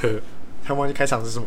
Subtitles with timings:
[0.64, 1.46] 他忘记开场是什么？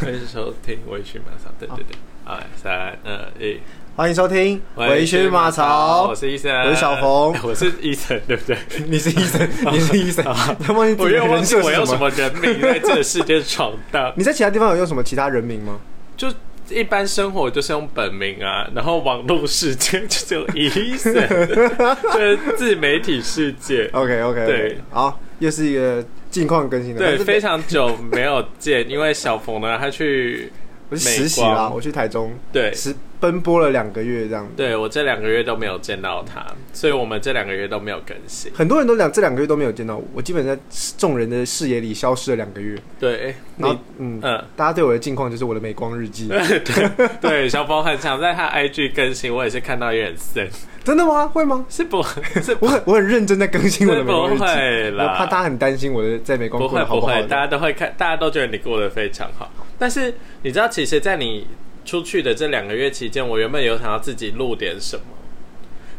[0.00, 3.58] 欢迎收听微醺马槽，对对对，好，三二一，
[3.96, 6.08] 欢迎收听《微醺马槽。
[6.08, 7.34] 我》，是医生，我是小冯。
[7.42, 8.56] 我是医生，对不对？
[8.86, 10.24] 你是医生，你是医生，
[10.60, 11.96] 他忘记自我又忘记我用什？
[11.98, 15.80] 么人名在这个世界闯荡，你在其他地方有用什么其他人名吗？
[16.16, 16.28] 就
[16.68, 23.88] 一般生活就是用本名啊，然后网络世界就只有医生，就是自媒体世界。
[23.92, 30.52] OK OK，对，好，又是一个近况更新的，对，是非常久没有见，因为小冯呢，他去
[30.90, 32.72] 我是实习啦，我去台中对。
[32.74, 34.48] 实奔波了两个月这样。
[34.56, 38.52] 对我这两个月都没有见到他，所以我们这两个月都没有更新。
[38.54, 40.56] 很多人都两这两个月都没有见到我，我基本在
[40.96, 42.78] 众人的视野里消失了两个月。
[42.98, 44.44] 对，然后你，嗯，嗯。
[44.56, 50.48] 大家对我的近况就是我的美光日记， 对对，小宝很想在他 IG 更新，我也是看到有点森，
[50.84, 51.26] 真的吗？
[51.26, 51.64] 会吗？
[51.68, 52.02] 是不？
[52.42, 57.22] 是不我很我很认真在更新我的美光日记，会我怕啦，大家很担心我的在美光不会不会。
[57.26, 59.50] 大家都会看，大家都觉得你过得非常好。
[59.78, 60.12] 但是
[60.42, 61.46] 你知道，其实，在你
[61.88, 65.02] 出去的这两个月期间，我原本有想要自己录点什么。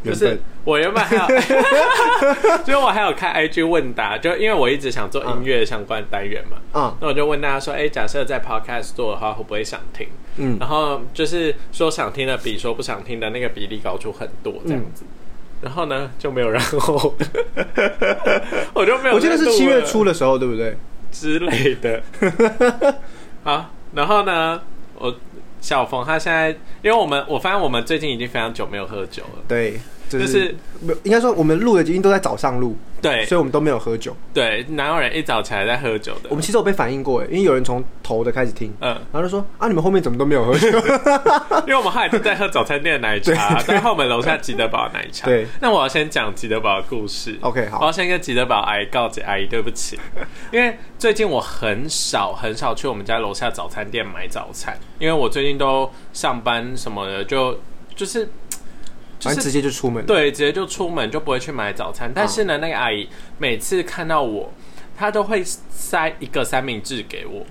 [0.02, 1.26] 就是我原本还有，
[2.64, 10.08] 就是我还有看 IG 问答，就因为我一直想做音乐相关单元嘛，嗯，那我就问大家说，哎、假设在 Podcast 做的话，会不会想听？
[10.38, 15.04] 嗯，然后就是说想听的比说不想听的那个比例高出很多这样子。
[15.60, 17.14] 然后呢就没有然后，
[18.72, 19.16] 我就没有。
[19.16, 20.78] 我记得是七月初的时候，对不对？
[21.12, 22.02] 之类的。
[23.44, 24.62] 好，然后呢，
[24.98, 25.14] 我
[25.60, 26.50] 小冯他现在，
[26.82, 29.78] 因为我们我发现我们最近已经非常久没有喝酒了，对，
[30.10, 34.14] 就就是没有应该说我们录的已经都在早上录，对所以我们都没有喝酒。
[34.34, 36.28] 对，哪有人一早起来在喝酒的？
[36.30, 40.66] 我们其实有被反映过，哎，因为有人从头的开始听，嗯，然后就说啊，你们后面怎么都没有喝酒？
[41.66, 45.26] 因为我们后来就在喝早餐店的奶茶， 在后门楼下吉德堡的奶茶。
[45.26, 47.38] 对，那我要先讲吉德堡的故事。
[47.42, 49.96] OK，好我要先跟吉德堡阿姨告解，阿姨对不起，
[50.50, 57.60] 因为最近我很少很少去我们家楼下早餐店买早餐，因为我最近都上班什么的，就
[57.94, 58.28] 就是
[59.20, 62.10] 就是反正直接就出门。，对，直接就出门就不会去买早餐。
[62.12, 64.50] 但是呢，那个阿姨每次看到我，
[64.96, 67.44] 她都会塞一个三明治给我，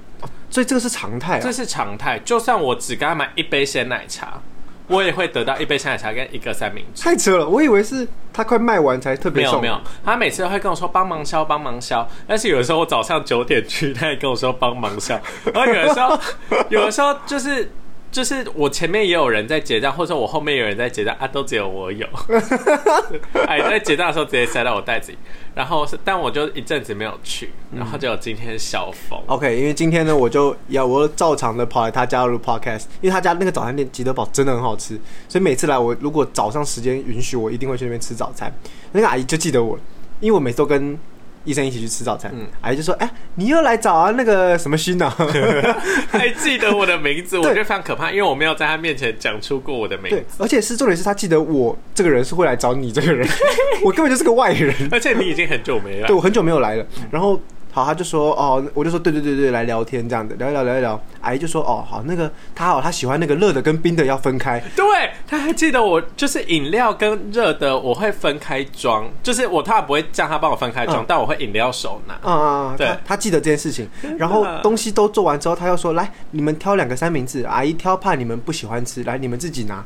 [0.50, 1.52] 所以这个是常态啊这。
[1.52, 2.18] 是常态。
[2.26, 4.42] 就算我只给她买一杯鲜奶茶，
[4.88, 7.04] 我也会得到一杯鲜奶茶跟一个三明治。
[7.04, 15.22] 太扯了，我以为是他快卖完才特别有没有，他每次都会跟我说帮忙销帮忙销，但是有的时候我早上九点去，他也跟我说帮忙销，
[15.54, 16.20] 然后有的时候
[16.70, 17.72] 有的时候就是。
[18.12, 22.08] 就是我前面也有人在结账，或者我后面有人在结账啊，都只有我有。
[23.48, 25.18] 哎，在结账的时候直接塞到我袋子里，
[25.54, 29.20] 然后是，但我就一阵子没有去，然后就有今天小风。
[29.28, 38.52] OK，因为今天呢，我就要我照常的跑来他家录 Podcast，因为他家那个早餐店吉德堡真的很好吃，所以每次来我如果早上时间允许，我一定会去那边吃早餐。
[38.92, 39.78] 那个阿姨就记得我，
[40.20, 40.98] 因为我每次都跟
[41.46, 45.10] 医生一起去吃早餐，嗯阿姨就说：“哎、你又来找啊那个什么勋啊？”
[46.12, 53.28] 还记得我的名字，我觉得非常可怕，因为我没有在他面前讲出过我的名对字，，而且是重点是他记得我这个人是会来找你这个人，
[53.84, 54.74] 我根本就是个外人。
[54.92, 56.86] 而且你已经很久没来对，我很久没有来了。
[57.12, 57.40] 然后
[57.72, 61.00] 好，他就说哦，我就说对对对对，来聊天这样子，聊一聊聊一聊。
[61.22, 64.60] 阿姨就说哦，好，那个他好，他喜欢那个热的跟冰的要分开。
[64.76, 64.86] 对，
[65.28, 72.16] 他还记得我就是饮料跟热的我会分开装，就是我他不会叫他帮我分开装，嗯但我会饮料手拿。
[72.30, 73.88] 啊对他他记得这件事情。
[74.18, 79.84] 然后东西都做完之后，他又说来，你们挑两个三明治，阿姨挑怕你们不喜欢吃，来你们自己拿。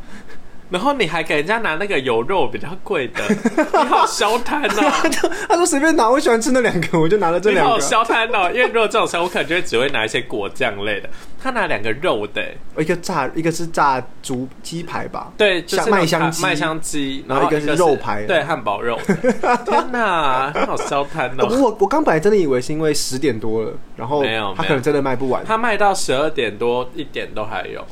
[0.74, 3.22] 然后你还给人家拿那个有肉比较贵的，
[3.56, 4.92] 你好消摊哦！
[5.48, 7.80] 他说随便拿，我喜欢吃那两个，我就拿了这你好两个。
[7.80, 8.50] 消摊哦！
[8.52, 11.08] 因为如果这种时候，我可能就会只会拿一些果酱类的。
[11.40, 12.44] 他拿两个肉的，
[12.76, 15.32] 一个炸，一个是炸猪鸡排吧。
[15.38, 19.00] 对，就是麦香鸡麦香鸡，然后一个是肉排对，汉堡肉。
[19.68, 21.50] 天哪，你好消摊呃哦！
[21.62, 27.86] 我我刚本来真的以为是因为十点多了，然后没有他可能真的卖不完，他卖到十二点多一点都还有。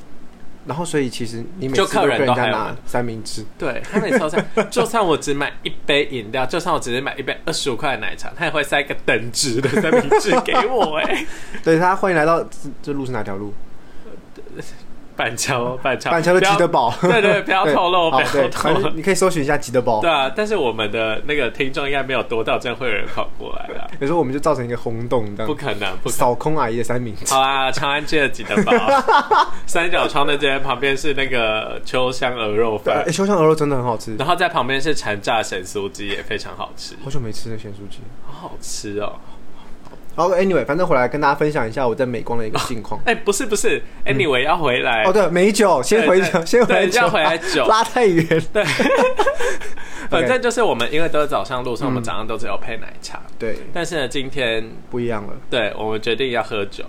[0.66, 11.25] 然后所以其实你每就客人次都跟人家拿三明治，对他每次都在， 就算我只买一杯饮料，就算我只是买一杯二十五块的奶茶，他也会塞一个等值的三明治给我、哎，
[11.63, 13.53] 对他欢迎来到这这路是哪条路？
[15.16, 18.90] 板桥， 板桥，板桥的吉德堡，对对，不要 透露，不要透露。
[18.90, 20.10] 你可以搜寻一下吉德堡对。
[20.10, 25.90] 啊，但是我们的那个听众应该没有多到这样会有人跑过来的， 有时候我们就造成一个轰动，这样不可能。
[26.08, 27.34] 扫空阿姨的三明治。
[27.34, 28.74] 好啦，长安街的吉德堡，
[29.66, 38.00] 三角窗的街旁边是那个秋香鹅肉饭哎，，秋香鹅肉真的很好吃，然后在旁边是残炸咸酥鸡，也非常好吃，好久没吃那咸酥鸡。
[38.25, 39.13] 好好吃哦。
[40.13, 43.02] 好，Anyway，反正回来跟大家分享一下我在美光的一个近况。
[43.06, 45.04] 哎、不是不是，anyway 要回来。
[45.04, 48.25] 哦，对，美酒，先回酒，先回酒，对要回来酒拉太远。
[48.52, 48.63] 对，
[50.12, 53.22] 反正就是我们因为都是早上路上，我们早上都只有配奶茶。
[53.40, 56.84] 对，但是呢，今天不一样了，对我们决定要喝酒。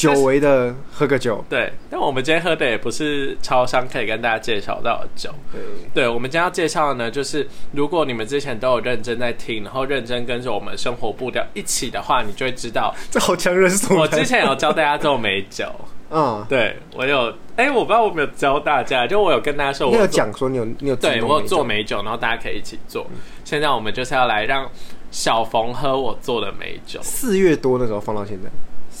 [0.00, 1.44] 久违的喝个酒。
[1.48, 5.30] 对，但我们今天喝的也不是超商可以跟大家介绍到的酒。
[5.52, 5.60] 对，
[5.94, 15.66] 对，我们今天要介绍的呢，就是如果你们之前都有认真在听，然后认真跟着我们生活步调一起的话，你就会知道， 这好强人所我之前有教大家做美酒。
[16.12, 23.06] 嗯，对我有，哎、我不知道我有没有教大家，就我有跟大家说我你有讲说你有你有对我有做美酒，然后大家可以一起做。
[23.44, 24.68] 现在我们就是要来让
[25.12, 28.50] 小冯喝我做的美酒，四月多那时候放到现在，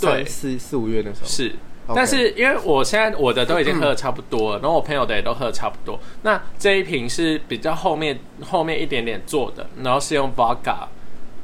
[0.00, 1.54] 对三四四五月那时候是。
[1.92, 5.98] 但是因为我现在我的都已经喝的差不多了，然后我朋友的也都喝的差不多。
[6.22, 8.16] 那这一瓶是比较后面
[8.48, 10.86] 后面一点点做的，然后是用 vodka，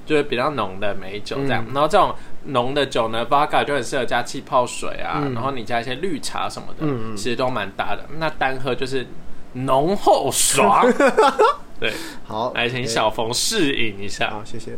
[0.05, 1.65] 就是比较浓的美酒这样。
[1.67, 2.15] 嗯然后这种
[2.45, 8.07] 浓的酒呢，vodka 就很适合加气泡水啊，嗯然后你加一些绿茶什么的，其实都蛮搭的。
[8.19, 9.05] 那单喝就是
[9.55, 10.87] 浓厚爽。
[11.81, 11.93] 对，
[12.25, 14.31] 好，来请小冯试饮一下。
[14.31, 14.77] 好，谢谢。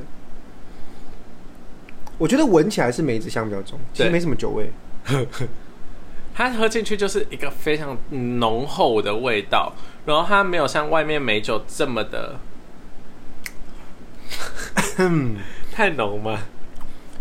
[2.18, 4.70] 我觉得闻起来是梅子香比较重，其实对没什么酒味。
[6.34, 9.72] 它喝进去就是一个非常浓厚的味道，
[10.06, 12.36] 然后它没有像外面美酒这么的
[15.72, 16.38] 太浓吗？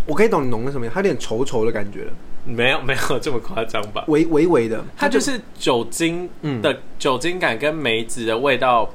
[0.06, 2.14] 我可以懂你浓的什么样，它有点稠稠的感觉了，
[2.46, 4.04] 没有没有这么夸张吧？
[4.08, 8.90] 微微微的，它就是酒精嗯的酒精感跟梅子的味道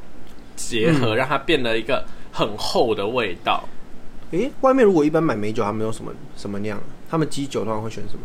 [0.54, 3.68] 结合，嗯让它变得一个很厚的味道。
[4.32, 6.84] 诶，外面如果一般买美酒，他们用什么什么酿啊？
[7.08, 8.20] 他们基酒通常会选什么？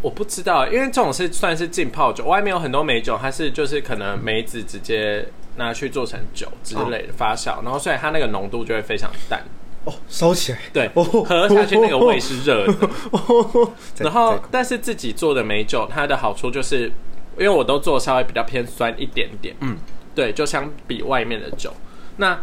[0.00, 5.26] 我不知道，因为这种是算是浸泡酒，外面有很多美酒，它是就是可能梅子直接
[5.56, 9.44] 拿去做成酒之类的发酵，然后所以它那个浓度就会非常淡。
[9.84, 10.58] 哦，烧起来。
[10.72, 12.88] 对，哦喝下去那个味是热的。
[13.10, 16.90] 哦然后，但是自己做的美酒，它的好处就是，
[17.38, 19.76] 因为我都做稍微比较偏酸一点点，嗯，
[20.14, 21.72] 对，就相比外面的酒，
[22.16, 22.40] 那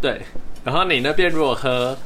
[0.00, 0.22] 对，
[0.64, 1.96] 然后你那边如果喝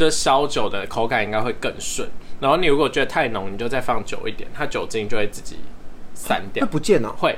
[0.00, 2.08] 就是烧酒的口感应该会更顺，
[2.40, 5.56] 然后你如果觉得太浓，你就再放久一点，它酒精就会自己
[6.14, 6.72] 散掉会。
[6.72, 7.14] 不见了？
[7.18, 7.36] 会，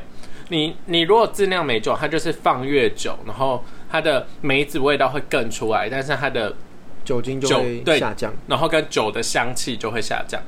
[0.48, 6.54] 你你如果自酿美酒，它就是放越久，然后它的梅子味道会更出来，但是它的
[7.04, 8.32] 酒精就酒会对下降。
[8.46, 10.40] 然后跟酒的香气就会下降。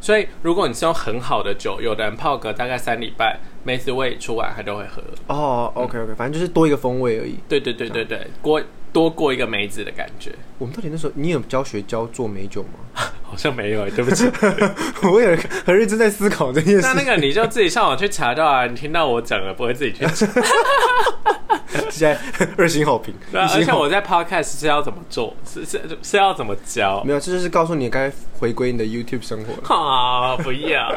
[0.00, 5.00] 所以如果你是用很好的酒，有的人泡个大概三礼拜，梅子味出来，他都会喝。
[5.28, 7.36] 哦，OK OK，反正就是多一个风味而已。
[7.48, 8.60] 对对对对对，过
[8.92, 13.02] 多过一个梅子的感觉，我们到底那时候你有教学教做美酒吗？
[13.22, 14.28] 好像没有哎、对不起。
[15.08, 16.80] 我有很认真在思考这件事。
[16.82, 20.26] 那那个你就自己上网去查到啊，你听到我讲了，不会自己去查。
[21.88, 22.18] 现在
[22.58, 28.10] 二星好评，对而且我在 podcast 是要怎么做，是是是要怎么教没有，这就是告诉你该
[28.40, 29.68] 回归你的 YouTube 生活了。
[29.72, 30.36] 啊？
[30.42, 30.90] 不要。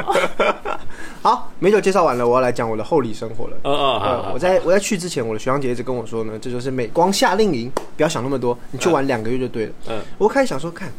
[1.24, 3.56] 好，美酒介绍完了，我要来讲我的后里生活了。
[3.64, 9.72] 哦哦，好呃，好我在我在去之前，我的学长姐一直跟我说呢，这就是美光夏令营，不要想那么多，你去玩两个月就对了。
[9.88, 10.92] 嗯，我开始想说，看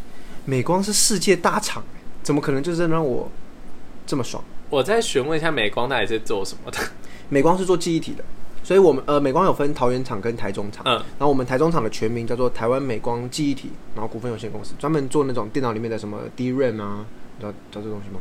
[0.47, 1.85] 美光是世界大厂，
[2.23, 3.29] 怎么可能就是让我
[4.07, 4.43] 这么爽？
[4.71, 6.79] 我再询问一下美光到底是做什么的。
[7.29, 8.25] 美光是做记忆体的，
[8.63, 17.05] 所以我们呃美光有分桃园厂跟台中厂，嗯然后我们台中厂的全名叫做台湾美光记忆体，然后股份有限公司，专门做那种电脑里面的什么 DRAM 啊，
[17.37, 18.21] 你知道知道这东西吗？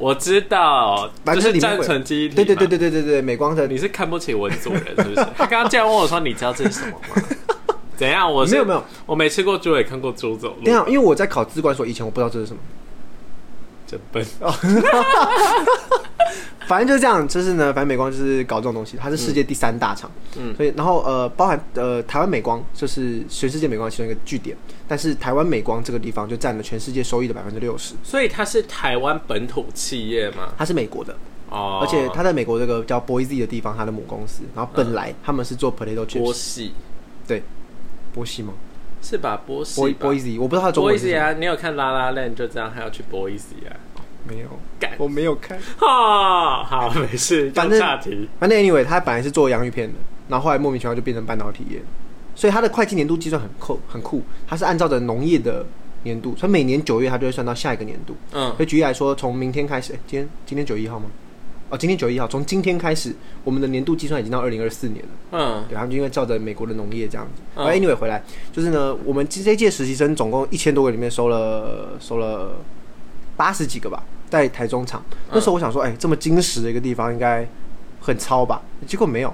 [0.00, 2.34] 我知道，反就是暂正里面会存记忆体。
[2.34, 2.66] 对对对。
[2.66, 5.16] 对对对对，美光的你是看不起文组人是不是？
[5.36, 7.22] 他刚刚这样问我说：“你知道这是什么吗？”
[7.96, 8.32] 怎样？
[8.32, 12.58] 我是没有没有，我没吃过猪，也看过猪走路等一，下，因为我在考资管所以前，我不知道这是什么。
[13.90, 14.24] 真笨。
[16.68, 20.54] 反正就是这样，就是呢，反正美光就是搞这种东西，它是世界第三大厂，嗯。
[20.54, 24.56] 所以然后呃，包含呃台湾美光就是全世界美光其中一个据点，
[24.86, 30.52] 但是台湾美光这个地方就占了全世界收益的百分之六十，所以它是台湾本土企业吗？
[30.56, 31.16] 它是美国的，
[31.48, 36.72] 哦，而且它在美国这个叫 Boise 的地方，它的母公司，然后本来他们是做 potato 波系
[37.26, 37.42] 对，
[38.14, 38.52] 波西吗
[39.02, 39.40] 是吧？
[39.46, 41.38] 波系？Boy 吧 Boise，我不知道他的中文是什么，波系啊！
[41.38, 43.72] 你有看拉拉链就知道他要去波系啊。
[44.28, 45.58] 没有干，我没有看。
[45.78, 47.80] 哈，好，没事，反正。
[48.38, 49.94] 反正 anyway，他本来是做洋芋片的，
[50.28, 51.80] 然后后来莫名其妙就变成半导体业，
[52.34, 55.64] 所以他的会计年度计算很酷很酷，他是按照着农业的
[56.02, 58.14] 年度，所以每年九月他就会算到下一个年度。
[58.32, 61.06] 嗯所以举例来说，从明天开始，诶今天今天九月一号吗？
[61.70, 65.10] 哦，今天九月一号，从今天开始，我们的年度计算已经到二零二四年了。
[65.30, 67.42] 嗯对，他们就因为照着美国的农业这样子。
[67.54, 68.22] 嗯而 anyway 回来，
[68.52, 72.56] 就是呢，我们这一届实习生总共一千多个里面收了收了
[73.36, 75.00] 八十几个吧，在台中厂。
[75.30, 77.48] 那时候我想说，哎、这么精实的一个地方应该
[78.00, 78.60] 很超吧？
[78.86, 79.32] 结果没有。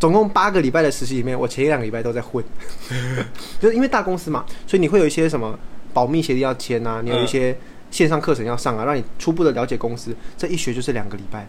[0.00, 2.42] 总共八个礼拜的实习里面，我前一两个礼拜都在混，
[3.60, 5.58] 就是因为大公司嘛，所以你会有一些什么
[5.92, 7.54] 保密协议要签啊，你有一些
[7.90, 11.46] 线上课程要上啊，让你初步的了解公司，这一学就是两个礼拜。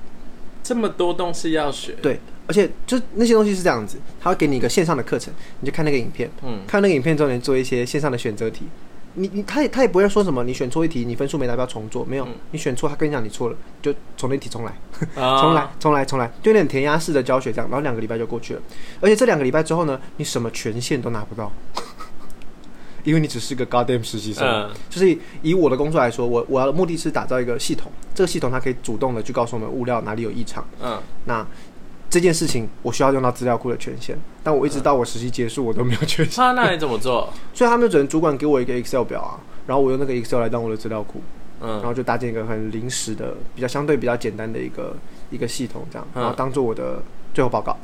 [0.62, 8.68] 这么多东西要学，对，而且就那些东西是这样子，他会给你一个线上的课程，你就看那个影片，嗯看那个影片之后，你做一些线上的选择题。
[9.16, 14.72] 你你他也他也不会说什么，你选错一题，你分数没达标重做，没有，嗯你选错，他跟你讲你错了，就从那题重来。
[15.16, 18.62] 啊 重来，重来，重来，就有点填鸭式的教学这样，然后两个礼拜就过去了。
[19.02, 21.52] 而且这两个礼拜之后呢，你什么权限都拿不到，
[23.04, 24.48] 因为你只是个 goddamn 实习生。
[24.48, 30.66] 嗯就是以我的工作来说，我我要的目的是打造一个系统，这个系统它可以主动的去告诉我们物料哪里有异常。
[30.82, 31.46] 嗯，那
[32.10, 37.32] 这件事情我需要用到资料库的权限，但我一直到我实习结束，我都没有权限，啊，那你怎么做？
[37.54, 39.38] 所以他们只能主管给我一个 Excel 表啊，
[39.68, 41.22] 然后我用那个 Excel 来当我的资料库。
[41.62, 44.96] 嗯然嗯后就搭建一个很临时的、比较相对比较简单的一个
[45.30, 47.04] 一个系统，这样，嗯然后当做我的
[47.34, 47.78] 最后报告。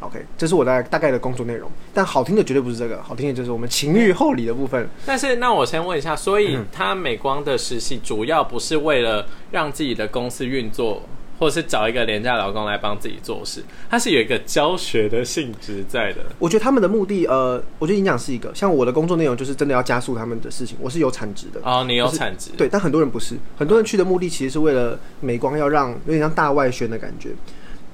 [0.00, 4.88] OK，这是我大大概的工作内容，但好听的绝对不是这个，好听的就是我们情欲厚礼的部分。
[5.06, 11.02] 但是那我先问一下，所以嗯他美光的实习主要不是为了让自己的公司运作，
[11.38, 16.18] 或是找一个廉价劳工来帮自己做事，它是有一个教学的性质在的。
[16.38, 21.60] 我觉得他们的目的，呃，我觉得影响是一个，像我的工作内容就是真的要加速他们的事情，我是有产值的。
[21.64, 27.30] 哦，你有产值，对，但很多人不是，很多人去的目的其实是为了美光要让有点像大外宣的感觉，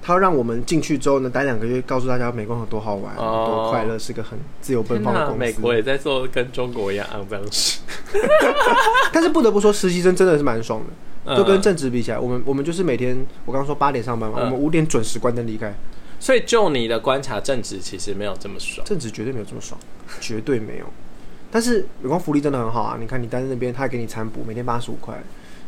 [0.03, 5.39] 他让我们进去之后呢，待两个月，告诉大家美国有多好玩、哦多快乐，是个很自由奔，放的公司。
[5.39, 7.81] 美国也在做跟中国一样肮脏事，
[9.13, 10.87] 但是不得不说，实习生真的是蛮爽的。
[11.25, 15.73] 嗯就跟正职比起来，我们我们就是每天，我刚刚说八点上班嘛，嗯我们五点准时关灯离开。
[16.19, 18.85] 所以就你的观察，正职其实没有这么爽。
[18.85, 19.81] 正职绝对没有这么爽，
[20.21, 20.87] 绝对没有。
[21.49, 22.97] 但是美光福利真的很好啊！
[23.01, 25.15] 你看你待在那边，他还给你餐补，每天八十五块，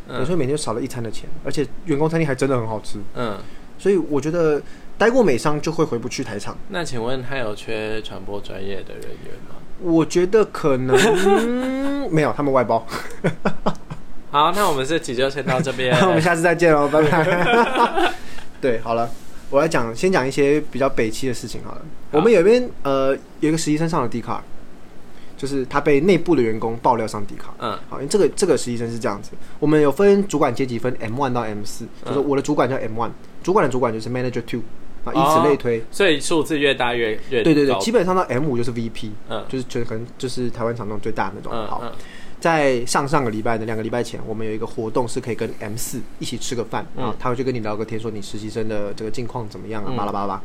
[0.08, 2.98] 有时嗯候每天就少了一餐的钱，而且员工餐厅还真的很好吃。
[3.14, 3.36] 嗯，
[3.78, 4.60] 所以我觉得
[4.96, 6.56] 待过美商就会回不去台场。
[6.68, 9.56] 那请问还有缺传播专业的人员吗？
[9.80, 12.86] 我觉得可能、嗯 没有，他们外包。
[14.30, 15.94] 好，那我们这集就先到这边。
[16.06, 18.12] 我们下次再见喽，拜拜。
[18.60, 19.10] 对，好了，
[19.50, 21.82] 我来讲，先讲一些比较北气的事情好了。
[22.10, 24.42] 好我们有一边呃有一个实习生上了 D 卡，
[25.36, 27.54] 就是他被内部的员工爆料上 D 卡。
[27.58, 33.10] 嗯好，因为这个这个实习生是这样子，我们有分主管阶级，分 M one 到 M 四、就是我的主管叫 M one，
[33.42, 34.60] 主管的主管就是 Manager two，
[35.04, 35.84] 啊，以此类推。
[35.90, 41.52] 所以数字越大越越对对对，基本上到 M 五就是 VP，嗯就是觉得可能就是台湾厂中最大的那种。
[41.66, 41.82] 好，
[42.40, 50.42] 在上上个礼拜的两个礼拜前，我们有一个活动是可以跟 M 四一起吃个饭，嗯然后他会去跟你聊个天，说你实习生的这个近况怎么样啊，嗯巴拉巴拉巴拉。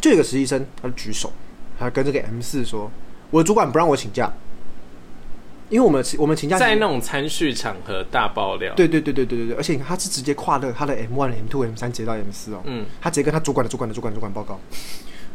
[0.00, 1.32] 就有一个实习生，他就举手，
[1.78, 2.90] 他跟这个 M 四说，
[3.32, 4.30] 我的主管不让我请假，
[5.70, 12.84] 因为我们我们请假在那种参叙场合大爆料。，对对对对对对对，而且你看他是直接跨了他的 M one、M two、M 三直接到 M 四哦，嗯。
[13.00, 14.60] 他直接跟他主管的主管的主管的主管报告，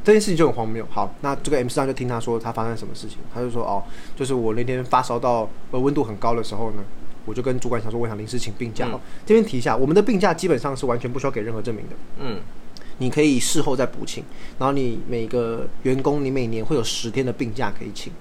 [0.04, 0.86] 这件事情就很荒谬。
[0.92, 3.84] 好，那这个 M 四上就听他说他发生什么事情，他就说哦，
[4.16, 6.84] 就是我那天发烧到呃温度很高的时候呢，
[7.26, 8.88] 我就跟主管想说我想临时请病假。
[9.26, 12.38] 这边提一下，我们的病假基本上是完全不需要给任何证明的，嗯
[13.00, 14.24] 你可以事后再补请，
[14.58, 18.12] 然后你每个员工你每年会有十天的病假可以请，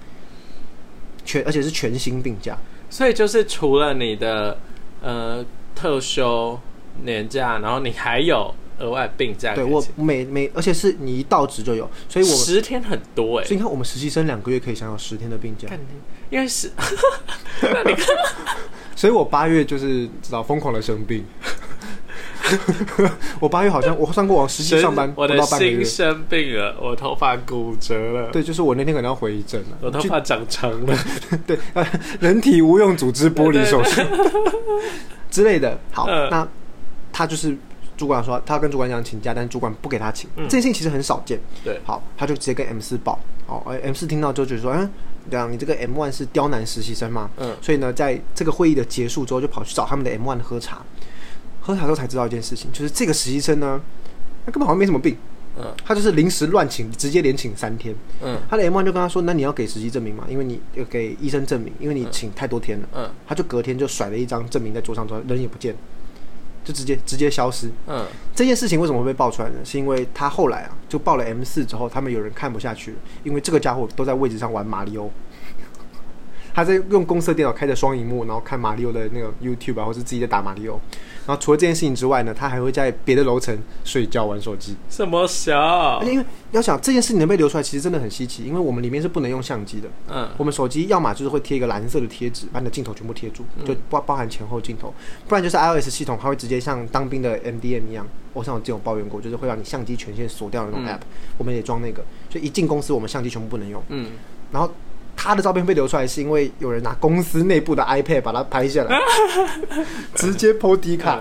[1.25, 2.57] 全而且是全新病假。
[2.89, 4.57] 所以就是除了你的
[5.01, 5.43] 呃
[5.75, 6.59] 特休
[7.03, 15.67] 年假，然后你还有额外病假对我，每每而且是你一到职就有，所以我们十天很多哎、所以你看，我们实习生两个月可以享有十天的病假，
[16.29, 16.71] 因为是，
[17.61, 18.05] 那你看，
[18.95, 21.25] 所以我八月就是知道疯狂的生病。
[23.39, 29.77] 我八月好像我上过网实际上班不我的心，生病了，我头发骨折了，对，就是我那天可能要回一阵了。
[29.81, 30.97] 我头发长长了，
[31.45, 31.85] 对，呃，
[32.19, 34.01] 人体无用组织剥离手术
[35.29, 35.77] 之类的。
[35.91, 36.47] 好，嗯那
[37.11, 37.55] 他就是
[37.95, 41.39] 主管说他跟主管讲请假，但是主管不给他请，嗯这件事情其实很少见。
[41.63, 43.19] 对，好，他就直接跟 M 四报。
[43.45, 44.89] 好，哎，M 四听到之后就说，嗯，
[45.31, 47.29] 这样你这个 M one 是刁难实习生吗？
[47.37, 50.81] 嗯所以呢，在这个会议的结束之后，就跑去找他们的 M one 喝茶。
[51.67, 53.81] 喝茶之后才知道一件事情，就是这个实习生呢，
[54.45, 55.17] 他根本好像没什么病，
[55.59, 57.93] 嗯他就是临时乱请，直接连请三天。
[58.23, 62.87] 嗯他的 M one 就跟他说，那你要给实习证明嘛，因为你要给医生证明，因为你请太多天了。
[62.95, 65.75] 嗯他就隔天就甩了一张证明在桌上，之后人也不见，
[66.63, 67.69] 就直接直接消失。
[67.87, 69.55] 嗯这件事情为什么会被爆出来呢？
[69.65, 75.09] 是因为他后来啊，就报了 M 四之后，他们有人看不下去了，因为这个家伙都在位置上玩马里奥，
[76.57, 80.81] 他在用公司的电脑开着双荧幕，然后看马里奥的那个 YouTube 啊，或是自己在打马里奥。
[81.27, 84.75] 然后除了这件事情之外呢，他还会在别的楼层睡觉玩手机。
[84.89, 89.87] 什么小而且因为要想这件事情能被流出来，其实真的很稀奇，因为我们里面是不能用相机的。
[90.09, 94.89] 嗯我们手机要么就是会贴一个蓝色的贴纸，把你的镜头全部贴住，就包包含前后镜头；
[95.27, 98.07] 不然就是 iOS 系统，它会直接像当兵的 MDM 一样。
[98.33, 101.01] 我上有这种抱怨过，就是会让你相机权限锁掉的那种嗯 app，、
[101.37, 103.83] 我们也装那个，所以一进公司我们相机全部不能用。
[103.89, 104.11] 嗯
[104.49, 104.71] 然后
[105.17, 108.97] 他的照片被流出来，是因为有人拿公司内部的 iPad 把它拍下来，
[110.15, 111.19] 直接 PO 迪卡，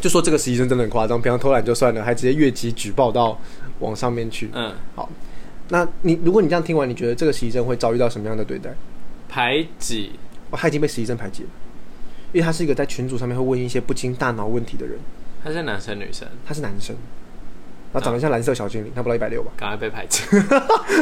[0.00, 3.38] 就说这个实习生真的很夸张，平常偷懒就算了，还直接越级举报到
[3.78, 4.50] 网上面去。
[4.52, 5.08] 嗯，好，
[5.68, 8.74] 那你如果你这样听完，你觉得这个实习生会遭遇到什么样的对待？
[9.28, 10.10] 排挤，
[10.50, 11.48] 哦，他已经被实习生排挤了，
[12.32, 14.98] 因为他是一个在群组上面会问一些不经大脑问题的人，
[15.42, 16.94] 他是男生女生，他是男生，
[17.94, 19.52] 然后长得像蓝色小精灵，他不到一百六吧？
[19.56, 20.24] 赶快被排挤。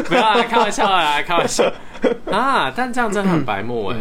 [0.04, 1.64] 不要啦，开玩笑啦，开玩笑
[2.30, 2.70] 啊！
[2.76, 3.96] 但这样真的很白目哎、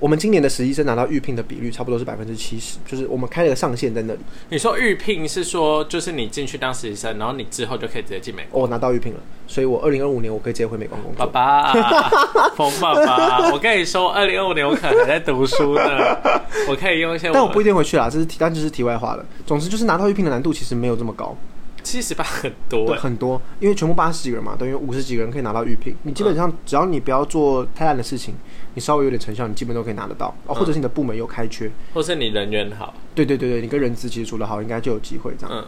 [0.00, 4.18] 我们今年的实习生拿到预聘的比率差不多是百分之七十，就是我们开了个上限在那里。
[4.48, 8.58] 你说预聘是说，就是你进去当实习生，然后你之后就可以直接进美国。
[8.58, 11.32] 哦，我拿到预聘了，所以我二零二五年我可以直接回美国工爸作。
[11.32, 12.10] 爸，
[12.56, 16.18] 冯爸爸，我跟你说，二零二五年我可能还在读书呢，
[16.68, 19.24] 我可以用一些，但我不一定回去啦，这是题，但这是题外话了。
[19.46, 21.34] 总之就是拿到预聘的难度其实没有这么高，
[21.86, 25.94] 七十八很多对，欸，很多，因为全部八十几个人嘛，等于五十几个人可以拿到预聘。
[26.02, 28.34] 你基本上只要你不要做太烂的事情，
[28.74, 30.34] 你稍微有点成效，你基本都可以拿得到。
[30.46, 35.56] 哦，或者是你的部门有开缺，或是你人缘好，对对对对，你跟人资其实处得好，应该就有机会这样。
[35.56, 35.64] 嗯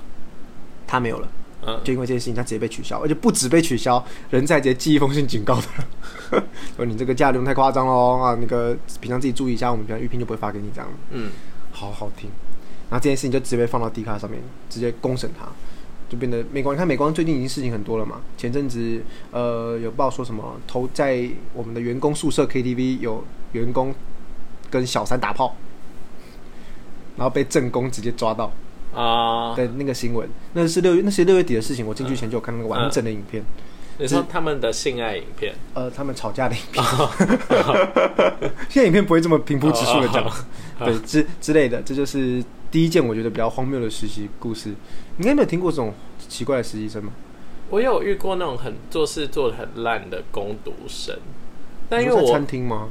[0.87, 1.28] 他没有了。
[1.66, 6.40] 嗯，就因为这件事情，他直接被取消，而且不止被取消，人在直接寄一封信警告他，
[6.76, 11.30] 说 你这个假利用太夸张喽啊，那个平常自己注意一下，我们平常预聘就不会发给你这样，嗯，
[11.72, 12.30] 好好听。
[12.88, 15.46] 然后这件事情就直接被放到 D 卡上面，直接公审他，
[16.08, 16.74] 就变得美光。
[16.74, 23.94] 你看美光最近已经事情很多了嘛，前阵子呃有报说什么投在我们的员工宿舍 KTV 有员工
[24.70, 25.56] 跟小三打炮，
[27.16, 28.52] 然后被正宫直接抓到。
[28.94, 31.86] 啊，的那个新闻，那是六月，那是六月底的事情。
[31.86, 33.44] 我进去前就有看那个完整的影片，
[33.98, 36.82] 你说他们的性爱影片，呃，他们吵架的影片。
[38.70, 40.24] 现在影片不会这么平铺直述的讲，
[40.87, 41.82] 对之之类的。
[41.82, 44.70] 这就是第一件我觉得比较荒谬的实习故事。
[45.16, 45.92] 你应该没有听过这种
[46.28, 47.12] 奇怪的实习生吗？
[47.70, 51.18] 我有遇过那种很做事做的很烂的工读生，
[51.88, 52.88] 但因为我餐厅吗？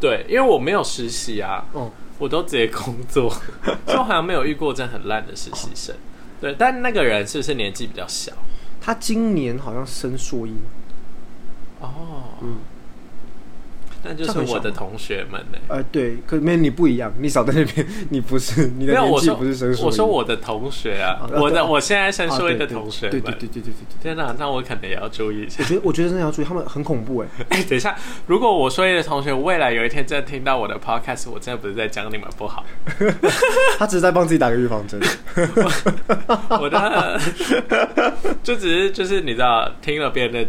[0.00, 3.28] 对，因为我没有实习啊，哦，我都直接工作，
[3.84, 5.94] 所以我好像没有遇过这样很烂的实习生。
[6.40, 8.32] 对，但那个人是不是年纪比较小？
[8.80, 10.54] 他今年好像升硕一，
[11.80, 12.56] 哦，嗯，
[14.04, 15.58] 那就是我的同学们呢。
[15.68, 19.76] 呃，对，可没有你不一样，你少在那边，你不是你的年纪我说不是。
[19.82, 23.48] 我说我的同学啊，啊我的啊我现在升啊硕一的对对同学们对对对。
[23.48, 24.02] 对对对对。
[24.02, 25.64] 天哪，那我可能也要注意一下我。
[25.64, 27.28] 觉得我觉得真的要注意，他们很恐怖哎。
[27.50, 32.64] 哎、等一下，如果我说一的同学未来有一天真的听到我的 podcast，我真的不是在讲你们不好，
[33.78, 35.00] 他只是在帮自己打个预防针。
[36.60, 37.20] 我的
[38.42, 40.46] 就只是就是你知道听了别人的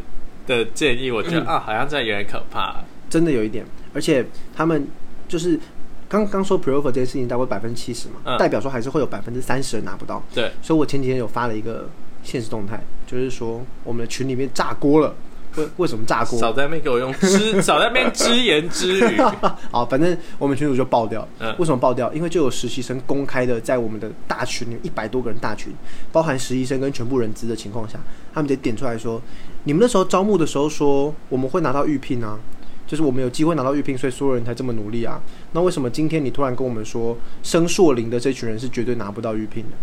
[0.47, 2.83] 的建议，我觉得、嗯啊，好像真的有点可怕。
[3.09, 4.87] 真的有一点，而且他们
[5.27, 5.59] 就是
[6.07, 10.21] 刚刚说 Prova 这件事情大概百分之七十嘛，嗯代表说还是会有百分之三十人拿不到。
[10.33, 11.89] 对，所以我前几天有发了一个
[12.23, 15.13] 现实动态，就是说我们的群里面炸锅了。
[15.55, 16.39] 为为什么炸锅？
[16.39, 19.21] 少在那边给我用只 少在那边只言只语。
[19.69, 21.27] 好，反正我们群主就爆掉。
[21.39, 22.11] 嗯为什么爆掉？
[22.11, 25.71] 因为就有实习生公开的在我们的大群里面，一百多个人大群，
[26.11, 27.99] 包含实习生跟全部人资的情况下，
[28.33, 29.21] 他们直接点出来说：
[29.65, 32.39] 你们那时候招募的时候说我们会拿到预聘啊，
[32.85, 35.21] 就是我们有机会拿到预聘，所以所有人才这么努力啊。
[35.53, 39.77] 那为什么今天你突然跟我们说升硕零的这群人是绝对拿不到预聘的？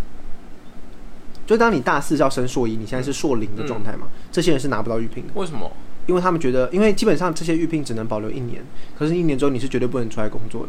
[1.47, 4.07] 就当你大四要升硕一，你现在是硕零的状态嘛？
[4.31, 5.33] 这些人是拿不到预聘的。
[5.35, 5.71] 为什么？
[6.07, 8.65] 因为他们觉得，因为基本上这些预聘只能保留一年，
[8.99, 10.69] 可是，一年之后你是绝对不能出来工作的，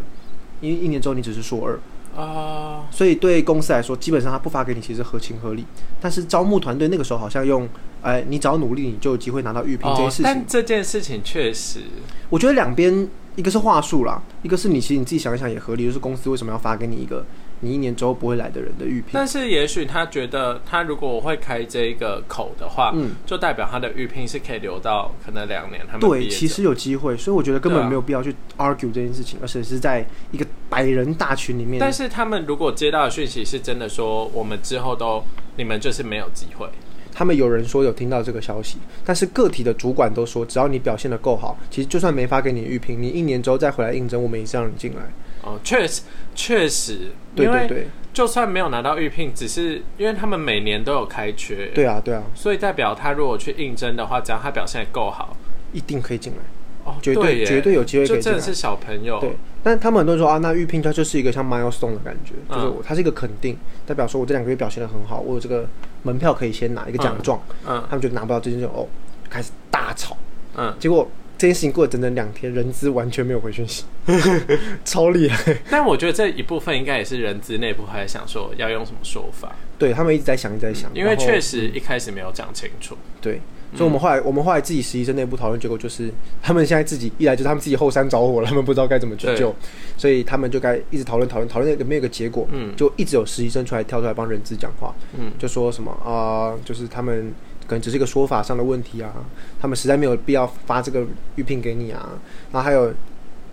[0.60, 1.80] 因为一年之后你只是硕二，
[2.22, 5.66] 啊、所以对公司来说，基本上他不发给你其实合情合理。
[6.00, 7.68] 但是招募团队那个时候好像用，
[8.02, 10.26] 哎，你只要努力，你就有机会拿到预聘这件事情。
[10.26, 11.80] 哦但这件事情确实，
[12.30, 17.26] 我觉得两边一个是话术啦，一个是你其实你自己想一想也合理，就是公司为什么要发给你一个
[17.62, 19.12] 你一年之后不会来的人的预聘？
[19.14, 25.82] 但是也许他觉得，他如果我会开这个口的话，嗯就代表他的预聘是可以留到可能两年。
[25.86, 31.80] 他们对，其实有机会，所以我觉得根本没有必要去 argue 这件事情，而且是在一个百人大群里面。
[31.80, 35.24] 但是他们如果接到的讯息是真的说，我们之后都
[35.56, 36.68] 你们就是没有机会，
[37.14, 45.02] 他们有人说有听到这个消息，但是个体的主管都说，只要你表现的够好，其实就算没发给你预聘，你一年之后再回来应征，我们也是让你进来。
[45.44, 46.02] 哦，确实
[46.36, 55.36] 确实，对对对，就算没有拿到预聘，只是因为他们每年都有开缺，对啊对啊，所以代表他如果去应征的话，只要他表现得够好，
[55.74, 56.40] 一定可以进来。
[56.84, 58.22] 哦，绝对绝对有机会可以进来。
[58.22, 62.56] 就真的是小朋友，对，但他们很多人说啊，那预聘它就是一个像 milestone 的感觉，嗯。
[62.56, 65.68] 就是我它是一个肯定，代表说我这两个月表现的很好，我有这个
[66.02, 67.40] 门票可以先拿一个奖状。
[67.68, 68.88] 嗯他们觉得拿不到这件事哦，
[69.30, 70.18] 开始大吵。
[70.58, 71.08] 嗯，结果
[71.42, 73.84] 这件事情过了整整两天，人资完全没有回讯息，
[74.86, 75.58] 超厉害。
[75.72, 82.96] 但我觉得这一部分应该也是人资内部还在想说要用什么说法，对他们一直在想，一直在想，因为确实一开始没有讲清楚。
[83.20, 83.42] 对，
[83.76, 89.52] 所以我们后来、我们后来自己实习生内部讨论结果就是，他们现在自己一来就是他们自己后山着火了，他们不知道该怎么去救，
[89.98, 92.48] 所以他们就该一直讨论讨论讨论，有没有个结果？
[92.52, 92.76] 嗯。
[92.76, 95.32] 就一直有实习生出来跳出来帮人资讲话，嗯。
[95.40, 97.34] 就说什么啊、就是他们
[97.72, 99.14] 可能只是一个说法上的问题啊，
[99.62, 101.06] 他们实在没有必要发这个
[101.36, 102.10] 预聘给你啊。
[102.52, 102.88] 然后还有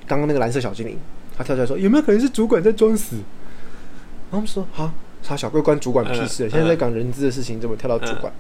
[0.09, 0.99] 刚刚那个蓝色小精灵，
[1.37, 3.15] 他跳出来说有没有可能是主管在装死？
[3.15, 4.91] 然后我们说好，
[5.23, 8.33] 他小贵关主管屁事，嗯现在在讲人资的事情，怎么跳到主管？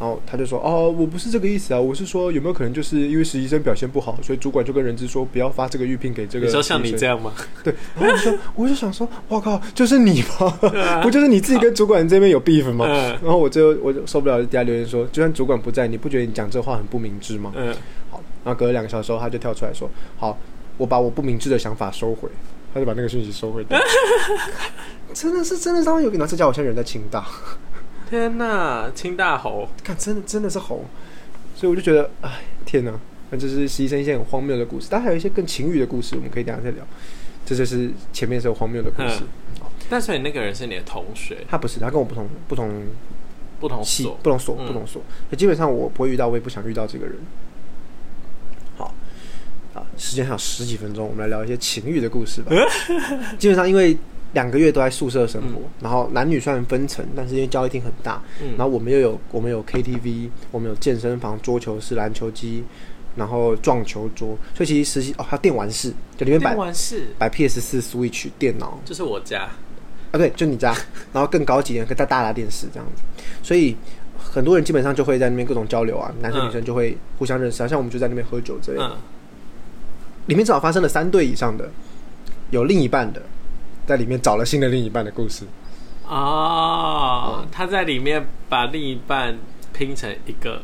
[0.00, 7.32] 然后他就说：“哦，我不是这个意思啊，我是说有没有可能就是因为实习生表现不好，所以主管就跟人资说不要发这个预聘给这个。”你说像你这样吗？
[7.64, 10.58] 对，然后我就我就想说，我靠，就是你吗？
[10.80, 12.86] 啊 不就是你自己跟主管这边有 beef 吗？
[12.88, 17.52] 嗯然后我就我就受不了，底下留言说，就算主管不在，你不觉得你讲这话很不明智吗？
[17.56, 17.74] 嗯，
[18.10, 20.38] 好，然后隔了两个小时后，他就跳出来说，好，
[20.76, 22.28] 我把我不明智的想法收回，
[22.72, 23.76] 他就把那个讯息收回 掉。
[25.12, 27.26] 真的是真的，他们有给，然后这家伙现在人在清大，
[28.08, 30.84] 天哪，清大猴，看真的真的是猴，
[31.54, 32.92] 所以我就觉得，哎，天哪，
[33.30, 36.86] 那这是实习生一些很荒谬的故事，但还有一些更情欲的故事，我们可以等下再聊。
[37.44, 39.20] 这就是前面是有荒谬的故事，
[39.90, 42.86] 但所以那个人是你的同学，他不是，他跟我不同不同
[43.60, 44.66] 不同系所，不同所嗯。
[44.66, 47.14] 不同所，所以基本上我不会遇到，我也不想遇到这个人。
[48.76, 48.94] 好，
[49.74, 52.52] 啊，时间还有十几分钟，我们来聊一些情欲的故事吧。
[53.38, 53.96] 基本上因为
[54.34, 58.50] 两个月都在宿舍生活，然后男女虽然分层，但是因为交易厅很大，嗯。
[58.56, 62.62] 然后我们又有我们有 KTV，我们有健身房、桌球室、篮球机，
[63.16, 67.08] 然后撞球桌，所以其实实习哦，还有电玩室，就里面摆电玩室。
[67.18, 69.48] 摆 PS 四、Switch 电脑，就是我家，
[70.12, 70.74] 啊，对，就你家，
[71.12, 73.02] 然后更高级一点，跟大大大电视这样子，
[73.42, 73.74] 所以
[74.18, 78.84] 很多人基本上就会在那边各种交流啊，男生嗯女生就会互相认识啊，像我们就在那边喝酒之类的。
[78.84, 78.96] 嗯，
[80.26, 81.70] 里面至少发生了三对以上的，
[82.50, 83.22] 有另一半的，
[83.88, 85.46] 在里面找了新的另一半的故事。
[86.06, 89.34] 哦，他在里面把另一半
[89.72, 90.60] 拼成一个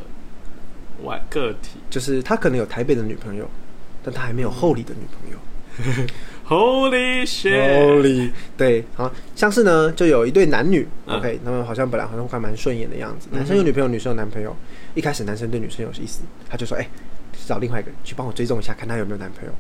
[1.02, 3.48] 外个体就是他可能有台北的女朋友，
[4.02, 5.38] 但他还没有后里的女朋友。
[6.46, 14.54] Holy shit！Holy，对，好像是呢，就有一对男女、嗯 o k 他们好像本来好像还蛮顺眼的样子，男生有女朋友，女生有男朋友。
[14.94, 16.87] 一开始男生对女生有意思，他就说：“哎、
[17.46, 19.52] 找另外一个人去帮我追踪一下，看他有没有男朋友。”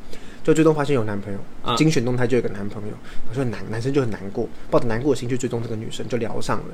[0.44, 2.94] 就追踪发现有男朋友，嗯精选动态就有个男朋友，
[3.26, 6.64] 他说男男生就很难过，抱着难过的心去追踪这个女生，就聊上了。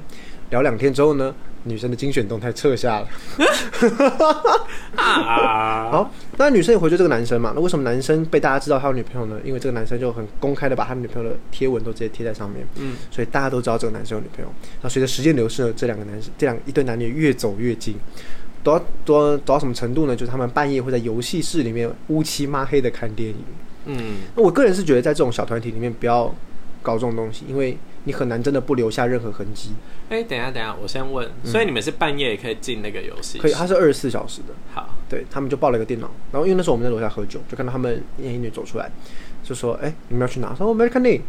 [0.50, 3.08] 聊两天之后呢，女生的精选动态撤下了。
[4.96, 7.52] 啊， 好，那女生也回追这个男生嘛？
[7.54, 9.40] 那为什么男生被大家知道他有女朋友呢？
[9.44, 14.52] 因为这个男生就很公开的把他女朋友的贴文都直接贴在上面，嗯，所以大家都知道这个男生有女朋友。
[14.82, 17.94] 那随着时间流逝呢，这两个男生，这两一对男女越走越近，
[18.62, 20.14] 走到走到到什么程度呢？
[20.14, 23.36] 就是他们半夜会在游戏室里面乌漆抹黑的看电影。
[23.86, 26.34] 嗯，那我个人是觉得，在这种小团体里面不要
[26.82, 29.70] 搞这种东西，因为你很难真的不留下任何痕迹。
[30.10, 33.38] 哎，等一下，等一下，我先问，所以你们是半夜也可以进那个游戏？
[33.38, 34.48] 可以，它是二十四小时的。
[34.72, 38.90] 好，对他们就抱了一个电脑，然后因为那时候我们在楼下喝酒，就看到他们一男一女走出来，
[39.42, 41.22] 就说：“哎、你们要去哪？”说：“我们要去看电影。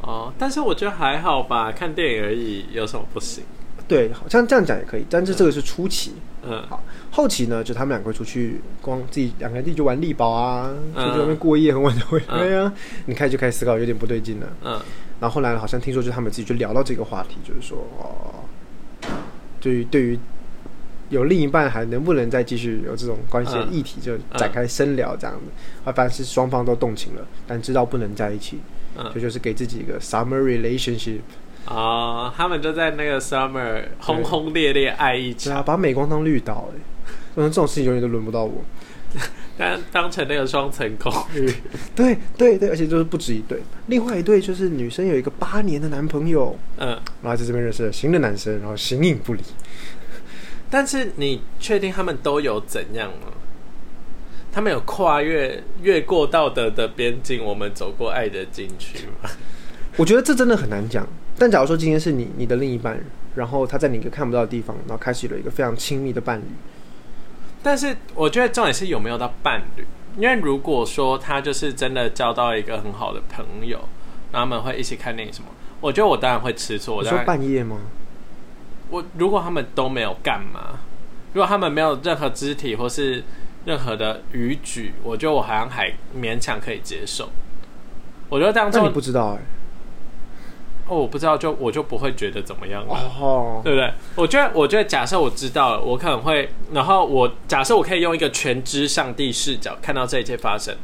[0.00, 3.44] 哦，但是我觉得还好吧，看电影而已，有什么不行？”
[3.92, 6.14] 对，好像这样讲也可以，但是这个是初期。
[6.44, 12.72] 嗯，好，后期呢，就他们两个会出去光自己两个人自己就玩力宝啊，嗯出去外面过夜，很晚才回来啊。
[13.04, 14.46] 你开始就开始思考，有点不对劲了。
[14.64, 14.80] 嗯，
[15.20, 18.48] 然后后来好像听说，就是他们自己就聊到这个话题，就是说，哦，
[19.60, 20.18] 对于对于
[21.10, 25.42] 有另一半还能不能再继续有这种关系的议题，就展开深聊这样子。
[25.84, 28.58] 啊，反正是双方都动情了，但知道不能在一起，
[28.96, 31.20] 嗯这就是给自己一个 summer relationship。
[31.66, 36.76] 哦，他们就在那个 summer 轰轰烈烈爱一场，对啊，把美光当绿岛哎、
[37.36, 38.64] 欸，这种事情永远都轮不到我。
[39.58, 41.46] 但当成那个双层公寓，
[41.94, 46.88] 对对对，而且就是不止一对，另外一对就是女生有一个八年的男朋友，嗯，
[47.22, 49.42] 然后在这边认识了新的男生，然后形影不离。
[50.70, 53.28] 但是你确定他们都有怎样吗？
[54.50, 59.28] 他们有跨越越过道德的边境，我们走过爱的禁区吗？
[59.98, 61.06] 我觉得这真的很难讲。
[61.42, 62.96] 但假如说今天是你你的另一半，
[63.34, 66.44] 然后他在你一个看不到的地方，然后开始了一个非常亲密的伴侣，
[67.64, 69.84] 但是我觉得重点是有没有到伴侣，
[70.16, 73.76] 因为如果说他就是真的交到一个很好的朋友，
[74.30, 75.48] 然后他们会一起看电影什么，
[75.80, 76.94] 我觉得我当然会吃醋。
[76.94, 77.80] 我你说半夜吗？
[78.90, 80.78] 我如果他们都没有干嘛，
[81.32, 83.24] 如果他们没有任何肢体或是
[83.64, 87.30] 任何的语举，我觉得我好像还勉强可以接受。
[88.28, 89.42] 我觉得当那你做不知道哎、
[90.92, 92.94] 哦，我不知道，就我就不会觉得怎么样了。
[93.18, 93.90] 哦，对不对？
[94.14, 100.76] 我觉得，我觉得，假设我知道了，我可能会，然后我假设我可以用一个全知上帝视角看到这一切发生，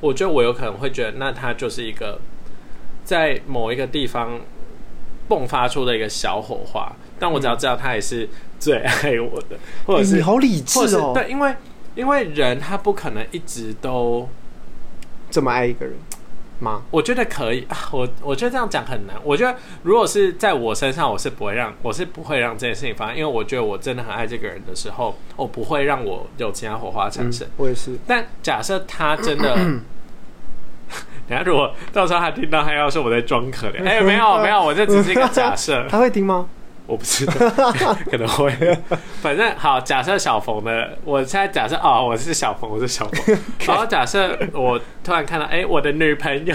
[0.00, 2.20] 我觉得我有可能会觉得，那他就是一个
[3.02, 4.38] 在某一个地方
[5.28, 8.28] 迸发出的一个小火花，但我只要知道他也是
[8.60, 11.56] 最爱我的，或者是你好理智哦，对，因为
[11.96, 14.28] 因为人他不可能一直都，
[15.28, 15.96] 这么爱一个人
[16.58, 16.82] 吗？
[16.90, 19.16] 我觉得可以啊，我我觉得这样讲很难。
[19.22, 27.46] 我觉得如果是在我身上，我是不会让我是不会让这件事情发生，因为我觉得我真的很爱这个人的时候，我不会让我有其他火花产生。
[27.56, 29.54] 我也是，但假设他真的，
[31.28, 35.86] 等下如果到时候他听到，他要说我在装可怜，哎、没有没有，我这只是一个 假设。
[35.88, 36.48] 他会听吗？
[36.86, 37.32] 我不知道，
[38.10, 38.52] 可能会。
[39.20, 43.36] 反正好，假设小冯的，我现在假设哦，我是小冯，我是小冯。
[43.66, 46.54] 然后假设我突然看到，哎、我的女朋友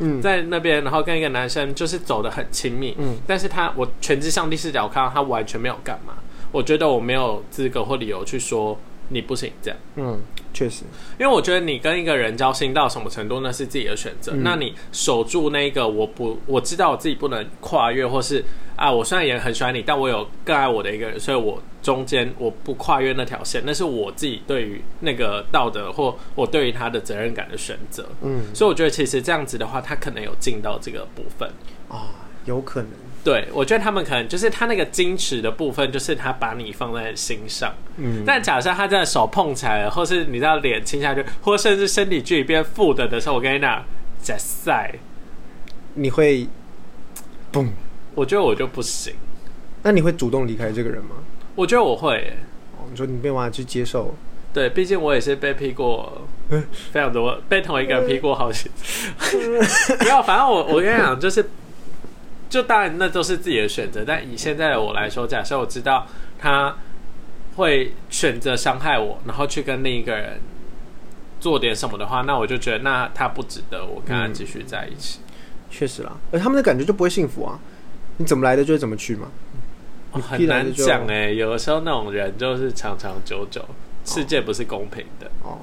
[0.00, 6.14] 嗯，在那边，然后跟一个男生就是走的很亲密，嗯但是他我全知上帝视角，我看到他完全没有干嘛，
[6.52, 9.78] 我觉得我没有资格或理由去说你不行这样。
[9.96, 10.18] 嗯，
[10.58, 10.82] 确实，
[11.20, 14.32] 因为我觉得你跟一个人交心到什么程度，那是自己的选择。
[14.32, 18.44] 嗯那你守住那个，我不我知道我自己不能跨越，或是
[18.74, 28.04] 啊，我虽然也很喜欢你，但我有更爱我的一个人，所以我中间我不跨越那条线，那是我自己对于那个道德或我对于他的责任感的选择。
[28.22, 31.48] 嗯所以我觉得其实这样子的话，他可能有尽到这个部分。
[31.88, 32.10] 啊，
[32.46, 32.90] 有可能，
[33.28, 37.74] 对，我觉得他们可能就是他那个矜持的部分，就是他把你放在心上。
[37.98, 43.84] 嗯，但假设他真的手碰起来了，或是你知道脸亲下去，或甚至身体距离变负的的时候，我跟你讲，
[44.22, 44.94] 假赛，
[45.92, 46.48] 你会，
[47.52, 47.68] 嘣，
[48.14, 49.12] 我觉得我就不行。
[49.82, 51.16] 那你会主动离开这个人吗？
[51.54, 52.38] 我觉得我会耶，
[52.78, 54.14] 哦，你说你没办法去接受，
[54.54, 56.26] 对，毕竟我也是被劈过
[56.92, 59.36] 非常多，被同一个人劈过好几次。
[60.00, 61.44] 没有，反正我我跟你讲，就是，
[62.48, 66.06] 就当然那都是自己的选择，但以现在的我来说，假设我知道
[66.38, 66.76] 他
[67.56, 70.40] 会选择伤害我，然后去跟另一个人
[71.40, 75.20] 做点什么的话，那我就觉得那他不值得我跟他继续在一起。
[75.70, 77.58] 确实啦，而他们的感觉就不会幸福啊，
[78.16, 79.28] 你怎么来的就会怎么去嘛，
[80.12, 83.62] 哦很难讲哎、有的时候那种人就是长长久久，
[84.04, 85.30] 世界不是公平的。
[85.42, 85.58] 哦，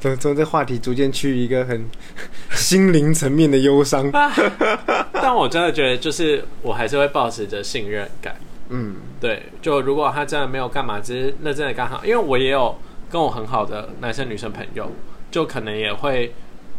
[0.00, 1.88] 从从这话题逐渐趋于一个很
[2.56, 4.10] 心灵层面的忧伤，
[5.12, 8.34] 但我真的觉得，就是我还是会保持着信任感。
[8.70, 12.74] 嗯对，就如果他真的没有干嘛，只是那真的刚好，因为我也有
[13.10, 14.90] 跟我很好的男生女生朋友，
[15.30, 16.32] 就可能也会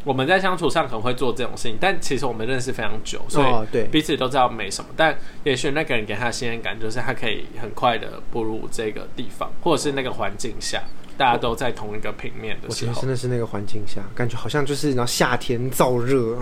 [0.04, 4.90] 我们在相处上可能会做这种事情，但其实我们认识非常久，所哦对以彼此都知道没什么。
[4.96, 10.82] 但也许那个人给他的信任感，就是他可以很快的步入这个地方，或者是那个环境下，
[11.18, 13.10] 大家都在同一个平面的时候我觉得真。
[13.10, 16.38] 的是那个环境下，感觉好像就是然后夏天燥热，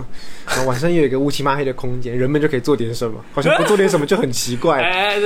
[0.46, 4.80] 然后晚上又有一个乌漆嘛黑的空间，人们就可以做点什么， 好像不做点什么就很奇怪。
[4.82, 5.16] 哎，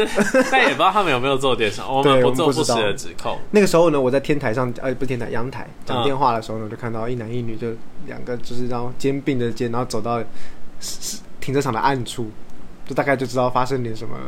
[0.50, 3.38] 但也不知道他们有没有做点什么，我对们不 做不实的指控。
[3.50, 7.68] 那个时候呢，我在天台上，呃，不是天台，阳台讲嗯电话的时候呢，我就看到一男一女，就
[8.06, 10.22] 两个就是然后肩并着肩，然后走到
[11.40, 12.30] 停车场的暗处，
[12.86, 14.24] 就大概就知道发生点什么了。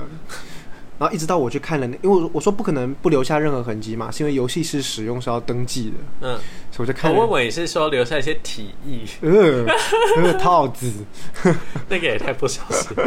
[0.98, 5.96] 然后一直到我去看了那，因为我我说不可能不留下任何痕迹嘛，是因为游戏是使用是要登记的，
[6.28, 6.38] 嗯，
[6.70, 9.66] 所以我就看了，我问我也是说留下一些体液，嗯，
[10.16, 10.92] 那个套子，
[11.88, 12.96] 那个也太不小心。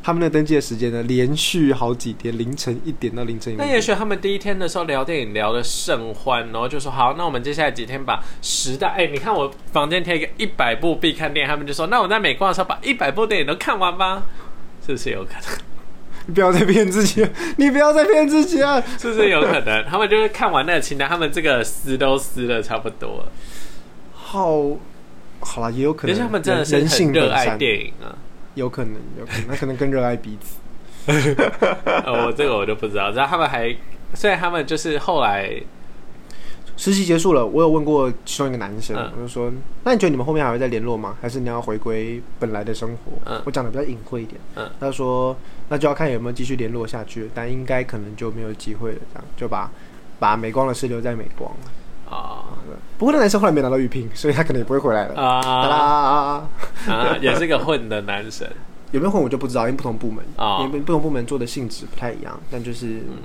[0.00, 3.68] 他们的登记的时间呢，连续好几天，凌晨一点到凌晨一点。
[3.68, 14.22] 那也许他们第一天的时候聊电影聊得甚欢，然后就说好，那我们接下来几天把十大哎、你看我房间贴一个一百部必看电影，他们就说那我在美国的时候把一百部电影都看完吧，
[14.86, 15.77] 是不是有可能？
[16.28, 18.82] 你不要再骗自己了，你不要再骗自己了。
[18.98, 19.82] 是不是有可能？
[19.88, 23.32] 他们就是看完那个清单，他们这个撕都撕的差不多了，
[24.12, 24.76] 好，
[25.40, 28.12] 好了，也有可能，可是他们真的是人性很热爱电影啊。
[28.54, 30.58] 有可能，有可能，那可能更热爱彼此。
[32.04, 33.74] 呃， 我这个我就不知道，然后他们还，
[34.12, 35.50] 虽然他们就是后来，
[36.78, 39.52] 实习结束了，我有问过其中一个男生，嗯我就说
[39.84, 41.16] ：“那你觉得你们后面还会再联络吗？
[41.20, 44.40] 还是你要回归本来的生活？”嗯我讲的比较隐晦一点。
[44.54, 45.36] 嗯他说
[45.68, 49.68] ：“那就要看有没有继续联络下去，但应该可能就没有机会了。”这样就把
[50.20, 52.16] 把美光的事留在美光了。
[52.16, 52.44] 啊
[52.96, 55.20] 不过那男生后来没拿到预聘，所以他可能也不会回来了。
[55.20, 56.48] 啊
[57.20, 58.48] 也是个混的男生
[58.92, 62.38] 有没有混我就不知道，因为不同部门，啊因为不同部门做的性质不太一样。
[62.50, 63.18] 但就是，嗯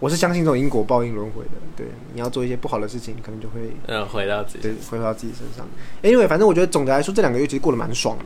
[0.00, 1.50] 我是相信这种因果报应轮回的。
[1.76, 5.66] 对，你要做一些不好的事情，可能就会嗯，回到自己对回到自己身上。
[6.02, 8.24] Anyway，反正我觉得总的来说，这两个月其实过得蛮爽的，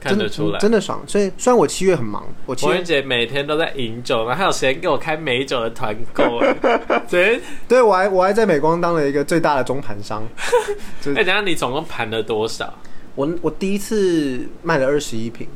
[0.00, 0.58] 看得出来。
[0.58, 1.00] 真的爽。
[1.06, 10.22] 所以虽然我七月很忙，我七月博云姐每天都在饮酒，然后还有时间给我开美酒的团购， 哎，直对我还我还在美光当了一个最大的中盘商。
[11.02, 12.72] 就哎，等下你总共盘了多少？
[13.14, 15.48] 我我第一次卖了二十一瓶，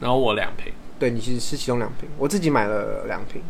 [0.00, 0.72] 然后我两瓶。
[0.96, 3.42] 对你其实是其中两瓶，我自己买了两瓶，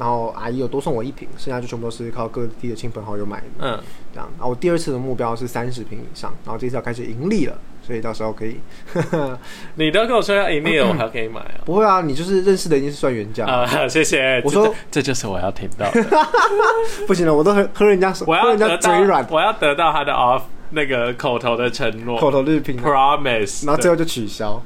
[0.00, 3.44] 然后阿姨有多送我一瓶，剩下就全部都是靠各地的亲朋好友买的。
[3.58, 3.78] 嗯，
[4.14, 8.58] 这样，然后我第二次的目标是三十瓶以上，然后这次要开始盈利了，所以到时候可以。
[9.74, 11.60] 你都跟我说要盈利了， 我还可以买啊。
[11.66, 14.40] 不会啊，你就是认识的已经是算原价， 啊，谢谢。
[14.42, 16.02] 我说这这就是我要听到的，
[17.06, 24.62] 不行了，我都喝喝人家我要喝人家嘴软，我要得到他的 off 那个口头的承诺口头日评，promise，然后最后就取消。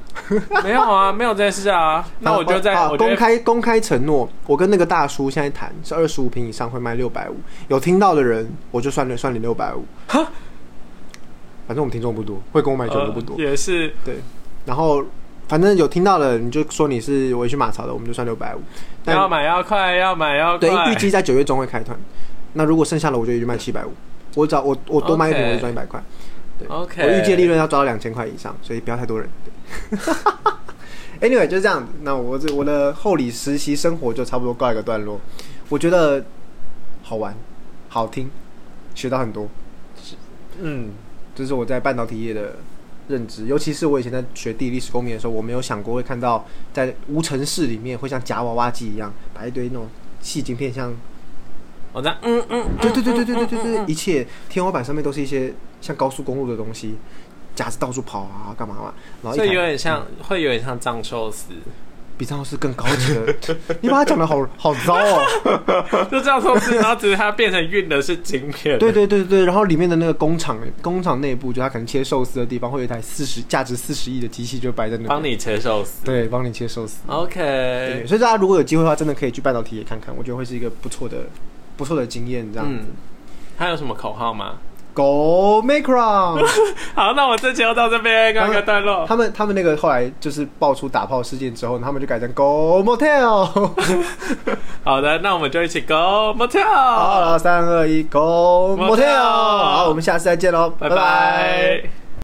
[0.63, 2.07] 没有啊， 没有这件事啊。
[2.19, 7.35] 那我就在公开公开承诺，我跟那个大叔现在谈是二十五平以上会卖六百五，
[7.67, 9.85] 有听到的人我就算算你六百五。
[11.67, 13.41] 反正我们听众不多，会跟我买酒的不多呃。
[13.43, 14.17] 也是对，
[14.65, 15.03] 然后
[15.47, 18.61] 反正有听到的，你就说你是维去马槽的，我们就算六百五。
[19.03, 20.95] 但要买要快，要买要对，快预。
[20.95, 21.97] 计在九月中会开团。
[22.53, 23.91] 那如果剩下的，我就一直卖七百五。
[24.35, 26.03] 我找我我多卖一瓶，我就赚一百块。
[26.57, 29.27] 对 OK 我预计利润要抓到两千块以上，所以不要太多人。
[31.19, 31.91] 对 anyway，就是这样子。
[32.03, 35.19] 那我这我的厚礼实习生活就差不多告一个段落。
[35.69, 36.23] 我觉得
[37.01, 37.35] 好玩、
[37.89, 38.29] 好听，
[38.93, 39.49] 学到很多。
[40.61, 40.91] 嗯，
[41.33, 42.55] 这是我在半导体业的
[43.09, 49.87] 认知，尤其是我以前在学地理历史公民的时候，我没有想过会看到在无尘室里面会像夹娃娃机一样摆一堆那种
[50.21, 50.93] 细晶片，像
[51.95, 56.95] 我这样，嗯嗯，对对对对对对对对，一切天花板上面都是一些像高速公路的东西，
[57.55, 61.53] 夹子到处跑啊，干嘛嘛，然后所以有点像，会有点像藏寿司，
[62.17, 63.35] 比藏寿司更高级的，
[63.79, 66.07] 你把它讲的好好糟哦。
[66.11, 68.77] 就藏寿司，然后只是它变成运的是晶片。
[68.77, 76.03] 对对对对，然后里面的那个工厂工厂内部，就它可能切寿司的地方，会有一台四十价值四十亿的机器就摆在那边，帮你切寿司。
[76.03, 76.97] 对帮你切寿司。
[77.07, 81.17] OK，所以大家如果有机会的话，真的可以去半导体也看看，我觉得会是一个不错的、
[81.77, 82.51] 不错的经验。
[82.53, 82.95] 这样子、嗯，
[83.57, 84.53] 还有什么口号吗
[84.93, 86.41] ？Go Macron，
[86.95, 89.05] 好，那我这期就到这边告一个段落。
[89.05, 93.71] 他们他们那个后来就是爆出打炮事件之后，他们就改成 Go Motel。
[94.85, 99.19] 好的，那我们就一起 Go Motel，了，三二一，Go Motel Motel。
[99.19, 102.04] 好，我们下次再见喽，拜拜。